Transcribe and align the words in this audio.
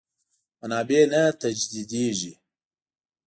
منابع 0.59 1.01
نه 1.13 1.21
تجدیدېږي. 1.41 2.33